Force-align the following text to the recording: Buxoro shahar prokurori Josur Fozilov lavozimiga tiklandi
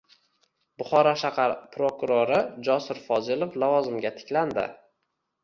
Buxoro 0.81 1.11
shahar 1.23 1.53
prokurori 1.75 2.39
Josur 2.69 3.01
Fozilov 3.11 3.61
lavozimiga 3.67 4.15
tiklandi 4.19 4.67